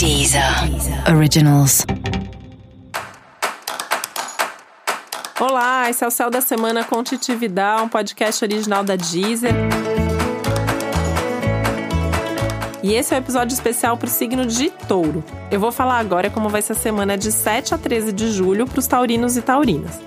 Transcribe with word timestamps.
Deezer 0.00 0.42
Originals. 1.14 1.84
Olá, 5.38 5.90
esse 5.90 6.02
é 6.02 6.06
o 6.06 6.10
Céu 6.10 6.30
da 6.30 6.40
Semana 6.40 6.82
com 6.82 7.04
Titividade, 7.04 7.82
um 7.82 7.88
podcast 7.90 8.42
original 8.42 8.82
da 8.82 8.96
Deezer. 8.96 9.52
E 12.82 12.94
esse 12.94 13.12
é 13.12 13.18
o 13.18 13.20
um 13.20 13.22
episódio 13.22 13.52
especial 13.52 13.98
para 13.98 14.06
o 14.06 14.10
signo 14.10 14.46
de 14.46 14.70
Touro. 14.88 15.22
Eu 15.50 15.60
vou 15.60 15.70
falar 15.70 15.98
agora 15.98 16.30
como 16.30 16.48
vai 16.48 16.62
ser 16.62 16.72
a 16.72 16.76
semana 16.76 17.18
de 17.18 17.30
7 17.30 17.74
a 17.74 17.76
13 17.76 18.10
de 18.10 18.32
julho 18.32 18.66
para 18.66 18.78
os 18.78 18.86
taurinos 18.86 19.36
e 19.36 19.42
taurinas. 19.42 20.00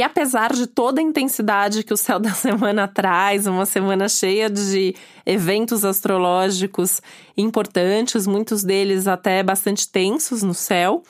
E 0.00 0.02
apesar 0.02 0.54
de 0.54 0.66
toda 0.66 0.98
a 0.98 1.04
intensidade 1.04 1.84
que 1.84 1.92
o 1.92 1.96
céu 1.96 2.16
da 2.18 2.30
semana 2.30 2.88
traz, 2.88 3.46
uma 3.46 3.66
semana 3.66 4.08
cheia 4.08 4.48
de 4.48 4.94
eventos 5.26 5.84
astrológicos 5.84 7.02
importantes, 7.36 8.26
muitos 8.26 8.64
deles 8.64 9.06
até 9.06 9.42
bastante 9.42 9.86
tensos 9.86 10.42
no 10.42 10.54
céu, 10.54 11.02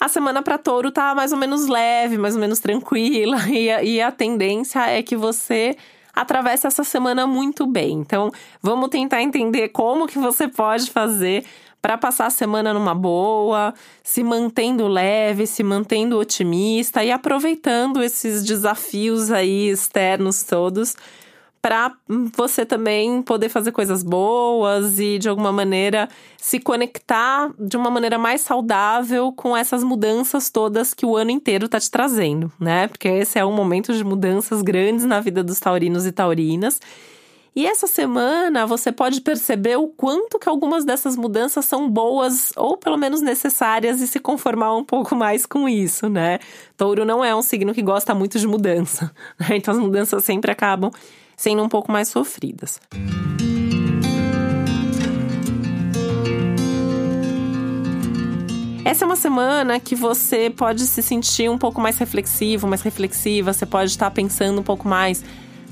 a 0.00 0.08
semana 0.08 0.40
para 0.40 0.56
touro 0.56 0.90
tá 0.90 1.14
mais 1.14 1.30
ou 1.30 1.36
menos 1.36 1.68
leve, 1.68 2.16
mais 2.16 2.34
ou 2.34 2.40
menos 2.40 2.58
tranquila, 2.58 3.36
e 3.52 3.70
a, 3.70 3.84
e 3.84 4.00
a 4.00 4.10
tendência 4.10 4.80
é 4.88 5.02
que 5.02 5.14
você 5.14 5.76
atravesse 6.14 6.66
essa 6.66 6.84
semana 6.84 7.26
muito 7.26 7.66
bem. 7.66 7.98
Então, 7.98 8.32
vamos 8.62 8.88
tentar 8.88 9.20
entender 9.20 9.68
como 9.68 10.06
que 10.06 10.18
você 10.18 10.48
pode 10.48 10.90
fazer 10.90 11.44
para 11.82 11.98
passar 11.98 12.26
a 12.26 12.30
semana 12.30 12.72
numa 12.72 12.94
boa, 12.94 13.74
se 14.04 14.22
mantendo 14.22 14.86
leve, 14.86 15.46
se 15.46 15.64
mantendo 15.64 16.16
otimista 16.16 17.04
e 17.04 17.10
aproveitando 17.10 18.02
esses 18.02 18.44
desafios 18.44 19.32
aí 19.32 19.68
externos 19.68 20.44
todos 20.44 20.96
para 21.62 21.94
você 22.36 22.66
também 22.66 23.22
poder 23.22 23.48
fazer 23.48 23.70
coisas 23.70 24.02
boas 24.02 24.98
e 24.98 25.16
de 25.16 25.28
alguma 25.28 25.52
maneira 25.52 26.08
se 26.36 26.58
conectar 26.58 27.52
de 27.56 27.76
uma 27.76 27.88
maneira 27.88 28.18
mais 28.18 28.40
saudável 28.40 29.32
com 29.32 29.56
essas 29.56 29.84
mudanças 29.84 30.50
todas 30.50 30.92
que 30.92 31.06
o 31.06 31.16
ano 31.16 31.30
inteiro 31.30 31.66
está 31.66 31.78
te 31.78 31.88
trazendo, 31.88 32.52
né? 32.58 32.88
Porque 32.88 33.06
esse 33.06 33.38
é 33.38 33.44
um 33.44 33.52
momento 33.52 33.94
de 33.94 34.02
mudanças 34.02 34.60
grandes 34.60 35.04
na 35.04 35.20
vida 35.20 35.44
dos 35.44 35.60
taurinos 35.60 36.04
e 36.04 36.10
taurinas. 36.10 36.80
E 37.54 37.66
essa 37.66 37.86
semana 37.86 38.66
você 38.66 38.90
pode 38.90 39.20
perceber 39.20 39.76
o 39.76 39.86
quanto 39.86 40.38
que 40.38 40.48
algumas 40.48 40.86
dessas 40.86 41.16
mudanças 41.16 41.66
são 41.66 41.88
boas 41.88 42.50
ou 42.56 42.78
pelo 42.78 42.96
menos 42.96 43.20
necessárias 43.20 44.00
e 44.00 44.06
se 44.06 44.18
conformar 44.18 44.74
um 44.74 44.82
pouco 44.82 45.14
mais 45.14 45.44
com 45.44 45.68
isso, 45.68 46.08
né? 46.08 46.38
Touro 46.78 47.04
não 47.04 47.22
é 47.22 47.36
um 47.36 47.42
signo 47.42 47.74
que 47.74 47.82
gosta 47.82 48.14
muito 48.14 48.38
de 48.38 48.46
mudança, 48.46 49.12
né? 49.38 49.48
então 49.56 49.74
as 49.74 49.78
mudanças 49.78 50.24
sempre 50.24 50.50
acabam 50.50 50.90
sendo 51.36 51.62
um 51.62 51.68
pouco 51.68 51.92
mais 51.92 52.08
sofridas. 52.08 52.80
Essa 58.82 59.04
é 59.04 59.06
uma 59.06 59.16
semana 59.16 59.78
que 59.78 59.94
você 59.94 60.48
pode 60.48 60.86
se 60.86 61.02
sentir 61.02 61.50
um 61.50 61.58
pouco 61.58 61.82
mais 61.82 61.98
reflexivo, 61.98 62.66
mais 62.66 62.80
reflexiva, 62.80 63.52
você 63.52 63.66
pode 63.66 63.90
estar 63.90 64.10
pensando 64.10 64.58
um 64.58 64.64
pouco 64.64 64.88
mais 64.88 65.22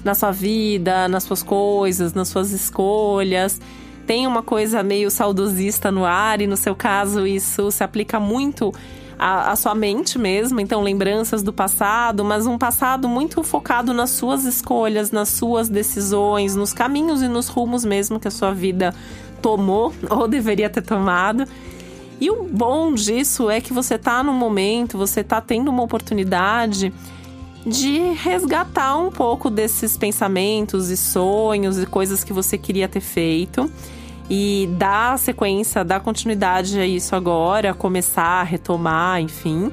na 0.05 0.15
sua 0.15 0.31
vida, 0.31 1.09
nas 1.09 1.25
suas 1.25 1.43
coisas, 1.43 2.15
nas 2.15 2.29
suas 2.29 2.53
escolhas. 2.53 3.61
Tem 4.07 4.27
uma 4.27 4.43
coisa 4.43 4.83
meio 4.83 5.11
saudosista 5.11 5.91
no 5.93 6.05
ar, 6.05 6.41
e 6.41 6.47
no 6.47 6.57
seu 6.57 6.75
caso, 6.75 7.27
isso 7.27 7.71
se 7.71 7.85
aplica 7.85 8.19
muito 8.19 8.75
à, 9.19 9.53
à 9.53 9.57
sua 9.57 9.75
mente 9.75 10.19
mesmo. 10.19 10.61
Então, 10.61 10.83
lembranças 10.83 11.43
do 11.43 11.53
passado, 11.53 12.25
mas 12.25 12.47
um 12.47 12.59
passado 12.59 13.09
muito 13.09 13.43
focado 13.45 13.93
nas 13.93 14.11
suas 14.11 14.45
escolhas, 14.45 15.11
nas 15.11 15.29
suas 15.29 15.69
decisões, 15.69 16.57
nos 16.57 16.73
caminhos 16.73 17.23
e 17.23 17.29
nos 17.29 17.49
rumos 17.49 17.85
mesmo 17.85 18.19
que 18.19 18.27
a 18.27 18.33
sua 18.33 18.53
vida 18.53 18.95
tomou 19.41 19.93
ou 20.11 20.27
deveria 20.27 20.71
ter 20.71 20.83
tomado. 20.83 21.47
E 22.21 22.31
o 22.31 22.45
bom 22.45 22.93
disso 22.93 23.49
é 23.49 23.61
que 23.61 23.73
você 23.73 23.97
tá 23.97 24.23
num 24.23 24.35
momento, 24.35 24.99
você 24.99 25.25
tá 25.25 25.41
tendo 25.41 25.71
uma 25.71 25.83
oportunidade 25.83 26.93
de 27.67 27.99
resgatar 28.15 28.97
um 28.97 29.11
pouco 29.11 29.51
desses 29.51 29.97
pensamentos 29.97 30.89
e 30.89 30.97
sonhos 30.97 31.79
e 31.79 31.87
coisas 31.87 32.25
que 32.25 32.33
você 32.33 32.57
queria 32.57 32.89
ter 32.89 33.01
feito 33.01 33.71
e 34.29 34.69
dar 34.79 35.19
sequência, 35.19 35.85
dar 35.85 36.01
continuidade 36.01 36.79
a 36.79 36.87
isso 36.87 37.17
agora, 37.17 37.75
começar, 37.75 38.45
retomar, 38.45 39.21
enfim. 39.21 39.73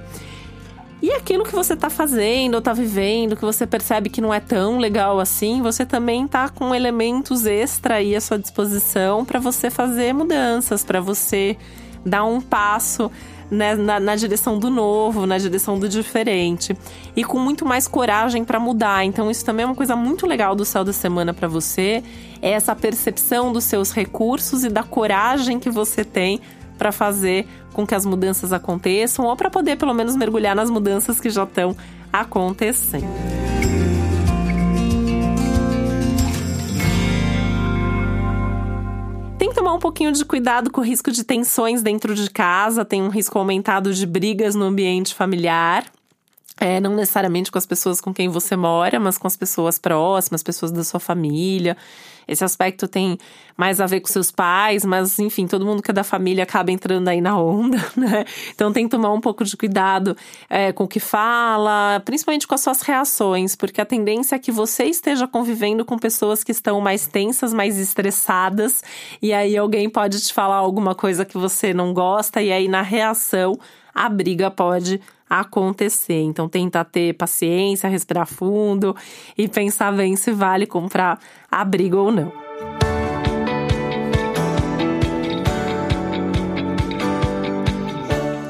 E 0.99 1.11
aquilo 1.11 1.43
que 1.43 1.53
você 1.53 1.73
está 1.73 1.91
fazendo 1.91 2.55
ou 2.55 2.59
está 2.59 2.73
vivendo, 2.73 3.35
que 3.35 3.45
você 3.45 3.67
percebe 3.67 4.09
que 4.09 4.19
não 4.19 4.33
é 4.33 4.39
tão 4.39 4.79
legal 4.79 5.19
assim, 5.19 5.61
você 5.61 5.85
também 5.85 6.25
está 6.25 6.49
com 6.49 6.73
elementos 6.73 7.45
extra 7.45 7.95
aí 7.95 8.15
à 8.15 8.21
sua 8.21 8.39
disposição 8.39 9.23
para 9.23 9.39
você 9.39 9.69
fazer 9.69 10.11
mudanças, 10.11 10.83
para 10.83 10.99
você 10.99 11.55
dar 12.03 12.25
um 12.25 12.41
passo 12.41 13.11
né, 13.49 13.75
na, 13.75 13.99
na, 13.99 14.15
direção 14.15 14.59
do 14.59 14.69
novo, 14.69 15.25
na 15.25 15.37
direção 15.37 15.79
do 15.79 15.87
diferente 15.87 16.75
e 17.15 17.23
com 17.23 17.39
muito 17.39 17.65
mais 17.65 17.87
coragem 17.87 18.43
para 18.43 18.59
mudar. 18.59 19.05
Então 19.05 19.31
isso 19.31 19.45
também 19.45 19.63
é 19.63 19.65
uma 19.65 19.75
coisa 19.75 19.95
muito 19.95 20.27
legal 20.27 20.55
do 20.55 20.65
céu 20.65 20.83
da 20.83 20.93
semana 20.93 21.33
para 21.33 21.47
você, 21.47 22.03
é 22.41 22.51
essa 22.51 22.75
percepção 22.75 23.51
dos 23.51 23.63
seus 23.63 23.91
recursos 23.91 24.63
e 24.63 24.69
da 24.69 24.83
coragem 24.83 25.59
que 25.59 25.69
você 25.69 26.03
tem 26.03 26.41
para 26.77 26.91
fazer 26.91 27.47
com 27.73 27.85
que 27.85 27.95
as 27.95 28.05
mudanças 28.05 28.53
aconteçam 28.53 29.25
ou 29.25 29.35
para 29.35 29.49
poder 29.49 29.77
pelo 29.77 29.93
menos 29.93 30.15
mergulhar 30.15 30.55
nas 30.55 30.69
mudanças 30.69 31.19
que 31.19 31.29
já 31.29 31.43
estão 31.43 31.75
acontecendo. 32.11 33.46
Tomar 39.53 39.73
um 39.73 39.79
pouquinho 39.79 40.11
de 40.11 40.23
cuidado 40.23 40.71
com 40.71 40.81
o 40.81 40.83
risco 40.83 41.11
de 41.11 41.23
tensões 41.23 41.81
dentro 41.81 42.13
de 42.15 42.29
casa, 42.29 42.85
tem 42.85 43.01
um 43.01 43.09
risco 43.09 43.37
aumentado 43.37 43.93
de 43.93 44.05
brigas 44.05 44.55
no 44.55 44.65
ambiente 44.65 45.13
familiar. 45.13 45.85
É, 46.59 46.79
não 46.79 46.95
necessariamente 46.95 47.51
com 47.51 47.57
as 47.57 47.65
pessoas 47.65 48.01
com 48.01 48.13
quem 48.13 48.29
você 48.29 48.55
mora, 48.55 48.99
mas 48.99 49.17
com 49.17 49.27
as 49.27 49.37
pessoas 49.37 49.77
próximas, 49.77 50.41
pessoas 50.41 50.71
da 50.71 50.83
sua 50.83 50.99
família. 50.99 51.77
Esse 52.27 52.43
aspecto 52.43 52.87
tem 52.87 53.17
mais 53.55 53.79
a 53.79 53.85
ver 53.85 54.01
com 54.01 54.07
seus 54.07 54.31
pais, 54.31 54.83
mas 54.83 55.17
enfim, 55.17 55.47
todo 55.47 55.65
mundo 55.65 55.81
que 55.81 55.91
é 55.91 55.93
da 55.93 56.03
família 56.03 56.43
acaba 56.43 56.71
entrando 56.71 57.07
aí 57.07 57.21
na 57.21 57.39
onda, 57.39 57.77
né? 57.95 58.25
Então 58.53 58.73
tem 58.73 58.85
que 58.85 58.91
tomar 58.91 59.13
um 59.13 59.21
pouco 59.21 59.45
de 59.45 59.55
cuidado 59.55 60.15
é, 60.49 60.73
com 60.73 60.83
o 60.83 60.87
que 60.87 60.99
fala, 60.99 62.01
principalmente 62.03 62.45
com 62.45 62.53
as 62.53 62.61
suas 62.61 62.81
reações, 62.81 63.55
porque 63.55 63.79
a 63.79 63.85
tendência 63.85 64.35
é 64.35 64.39
que 64.39 64.51
você 64.51 64.83
esteja 64.85 65.25
convivendo 65.27 65.85
com 65.85 65.97
pessoas 65.97 66.43
que 66.43 66.51
estão 66.51 66.81
mais 66.81 67.07
tensas, 67.07 67.53
mais 67.53 67.77
estressadas, 67.77 68.83
e 69.21 69.31
aí 69.31 69.55
alguém 69.55 69.89
pode 69.89 70.19
te 70.19 70.33
falar 70.33 70.57
alguma 70.57 70.93
coisa 70.93 71.23
que 71.23 71.37
você 71.37 71.73
não 71.73 71.93
gosta, 71.93 72.41
e 72.41 72.51
aí 72.51 72.67
na 72.67 72.81
reação 72.81 73.57
a 73.95 74.09
briga 74.09 74.51
pode 74.51 75.01
acontecer. 75.29 76.21
Então, 76.21 76.47
tentar 76.47 76.85
ter 76.85 77.13
paciência, 77.13 77.89
respirar 77.89 78.27
fundo 78.27 78.95
e 79.37 79.47
pensar 79.47 79.91
bem 79.91 80.15
se 80.15 80.31
vale 80.31 80.65
comprar 80.65 81.19
abrigo 81.51 81.97
ou 81.97 82.11
não. 82.11 82.47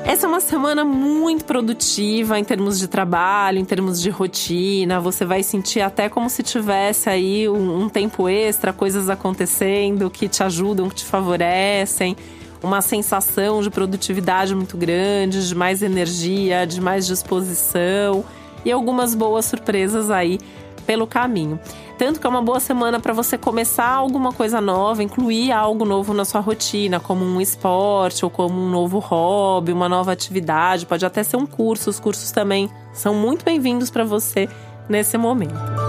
Essa 0.08 0.26
é 0.26 0.30
uma 0.30 0.40
semana 0.40 0.86
muito 0.86 1.44
produtiva 1.44 2.40
em 2.40 2.44
termos 2.44 2.80
de 2.80 2.88
trabalho, 2.88 3.60
em 3.60 3.66
termos 3.66 4.02
de 4.02 4.10
rotina. 4.10 5.02
Você 5.02 5.26
vai 5.26 5.44
sentir 5.44 5.82
até 5.82 6.08
como 6.08 6.30
se 6.30 6.42
tivesse 6.42 7.10
aí 7.10 7.48
um, 7.50 7.84
um 7.84 7.90
tempo 7.90 8.30
extra, 8.30 8.72
coisas 8.72 9.10
acontecendo 9.10 10.10
que 10.10 10.30
te 10.30 10.42
ajudam, 10.42 10.90
que 10.90 10.96
te 10.96 11.06
favorecem 11.06 12.16
uma 12.62 12.82
sensação 12.82 13.62
de 13.62 13.70
produtividade 13.70 14.56
muito 14.56 14.78
grande, 14.78 15.48
de 15.48 15.56
mais 15.56 15.82
energia, 15.82 16.66
de 16.66 16.82
mais 16.82 17.06
disposição 17.06 18.24
e 18.66 18.72
algumas 18.72 19.14
boas 19.14 19.46
surpresas 19.46 20.10
aí 20.10 20.40
pelo 20.86 21.06
caminho. 21.06 21.60
Tanto 21.98 22.20
que 22.20 22.28
é 22.28 22.30
uma 22.30 22.42
boa 22.42 22.60
semana 22.60 23.00
para 23.00 23.12
você 23.12 23.38
começar 23.38 23.90
alguma 23.90 24.32
coisa 24.32 24.62
nova, 24.62 25.02
incluir 25.02 25.52
algo 25.52 25.84
novo 25.84 26.14
na 26.14 26.24
sua 26.24 26.42
rotina, 26.42 27.00
como 27.00 27.26
um 27.26 27.42
esporte 27.42 28.24
ou 28.24 28.32
como 28.32 28.60
um 28.60 28.70
novo 28.70 29.00
hobby, 29.00 29.74
uma 29.74 29.90
nova 29.90 30.12
atividade, 30.12 30.86
pode 30.86 31.06
até 31.06 31.24
ser 31.24 31.38
um 31.38 31.46
curso. 31.46 31.90
Os 31.90 32.00
cursos 32.00 32.32
também 32.32 32.70
são 32.94 33.14
muito 33.14 33.44
bem-vindos 33.44 33.90
para 33.90 34.04
você 34.04 34.48
nesse 34.88 35.18
momento. 35.18 35.87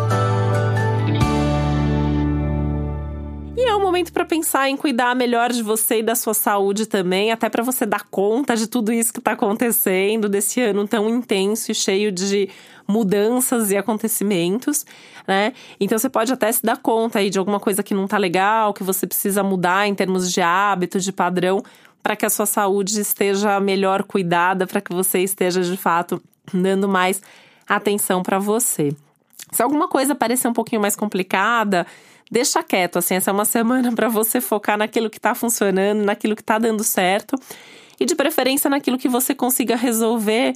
Momento 3.98 4.12
para 4.12 4.24
pensar 4.24 4.68
em 4.68 4.76
cuidar 4.76 5.14
melhor 5.16 5.50
de 5.50 5.60
você 5.62 5.98
e 5.98 6.02
da 6.02 6.14
sua 6.14 6.32
saúde 6.32 6.86
também, 6.86 7.32
até 7.32 7.48
para 7.48 7.64
você 7.64 7.84
dar 7.84 8.04
conta 8.08 8.54
de 8.54 8.68
tudo 8.68 8.92
isso 8.92 9.12
que 9.12 9.18
está 9.18 9.32
acontecendo, 9.32 10.28
desse 10.28 10.60
ano 10.60 10.86
tão 10.86 11.08
intenso 11.10 11.72
e 11.72 11.74
cheio 11.74 12.12
de 12.12 12.48
mudanças 12.86 13.72
e 13.72 13.76
acontecimentos, 13.76 14.86
né? 15.26 15.52
Então 15.80 15.98
você 15.98 16.08
pode 16.08 16.32
até 16.32 16.50
se 16.52 16.62
dar 16.62 16.76
conta 16.76 17.18
aí 17.18 17.28
de 17.28 17.38
alguma 17.38 17.58
coisa 17.58 17.82
que 17.82 17.92
não 17.92 18.06
tá 18.06 18.16
legal, 18.16 18.72
que 18.72 18.84
você 18.84 19.04
precisa 19.04 19.42
mudar 19.42 19.88
em 19.88 19.94
termos 19.94 20.32
de 20.32 20.40
hábito, 20.40 21.00
de 21.00 21.12
padrão, 21.12 21.62
para 22.00 22.14
que 22.14 22.24
a 22.24 22.30
sua 22.30 22.46
saúde 22.46 23.00
esteja 23.00 23.58
melhor 23.58 24.04
cuidada, 24.04 24.64
para 24.66 24.80
que 24.80 24.94
você 24.94 25.18
esteja 25.18 25.60
de 25.60 25.76
fato 25.76 26.22
dando 26.54 26.88
mais 26.88 27.20
atenção 27.68 28.22
para 28.22 28.38
você. 28.38 28.94
Se 29.50 29.62
alguma 29.62 29.88
coisa 29.88 30.14
parecer 30.14 30.46
um 30.46 30.52
pouquinho 30.52 30.80
mais 30.80 30.94
complicada, 30.94 31.86
deixa 32.30 32.62
quieto, 32.62 32.98
assim, 32.98 33.14
essa 33.14 33.30
é 33.30 33.32
uma 33.32 33.44
semana 33.44 33.92
para 33.92 34.08
você 34.08 34.40
focar 34.40 34.76
naquilo 34.76 35.10
que 35.10 35.20
tá 35.20 35.34
funcionando, 35.34 36.04
naquilo 36.04 36.36
que 36.36 36.42
tá 36.42 36.58
dando 36.58 36.84
certo 36.84 37.36
e 37.98 38.04
de 38.04 38.14
preferência 38.14 38.70
naquilo 38.70 38.98
que 38.98 39.08
você 39.08 39.34
consiga 39.34 39.76
resolver 39.76 40.54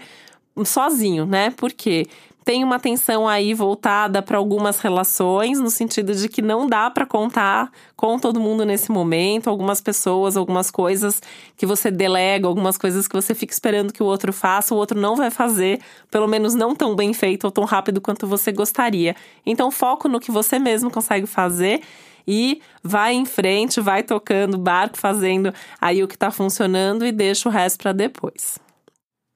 sozinho, 0.65 1.27
né? 1.27 1.51
Porque 1.57 2.07
tem 2.45 2.65
uma 2.65 2.77
atenção 2.77 3.29
aí 3.29 3.55
voltada 3.55 4.23
para 4.23 4.39
algumas 4.39 4.81
relações, 4.81 5.61
no 5.61 5.71
sentido 5.71 6.15
de 6.15 6.29
que 6.29 6.43
não 6.43 6.67
dá 6.67 6.91
para 6.91 7.07
contar 7.07 7.71
com 7.97 8.19
todo 8.19 8.41
mundo 8.41 8.65
nesse 8.65 8.91
momento, 8.91 9.49
algumas 9.49 9.81
pessoas, 9.81 10.37
algumas 10.37 10.71
coisas 10.71 11.23
que 11.57 11.65
você 11.65 11.91
delega, 11.91 12.47
algumas 12.47 12.77
coisas 12.77 13.07
que 13.07 13.15
você 13.15 13.35
fica 13.35 13.53
esperando 13.53 13.93
que 13.93 14.03
o 14.03 14.07
outro 14.07 14.33
faça, 14.33 14.75
o 14.75 14.79
outro 14.79 14.99
não 14.99 15.15
vai 15.15 15.31
fazer, 15.31 15.81
pelo 16.11 16.27
menos 16.27 16.55
não 16.55 16.75
tão 16.75 16.97
bem 16.97 17.13
feito 17.13 17.45
ou 17.45 17.51
tão 17.51 17.65
rápido 17.65 18.01
quanto 18.01 18.27
você 18.27 18.51
gostaria. 18.51 19.15
Então, 19.47 19.71
foco 19.71 20.09
no 20.09 20.19
que 20.19 20.31
você 20.31 20.59
mesmo 20.59 20.91
consegue 20.91 21.27
fazer 21.27 21.81
e 22.27 22.61
vai 22.83 23.15
em 23.15 23.25
frente, 23.25 23.81
vai 23.81 24.03
tocando 24.03 24.59
barco, 24.59 24.99
fazendo 24.99 25.53
aí 25.81 26.03
o 26.03 26.09
que 26.09 26.15
está 26.15 26.31
funcionando 26.31 27.05
e 27.07 27.13
deixa 27.13 27.49
o 27.49 27.53
resto 27.53 27.79
para 27.79 27.93
depois. 27.93 28.59